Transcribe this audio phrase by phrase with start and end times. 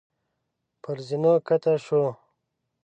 [0.81, 2.03] پر زينو کښته شو.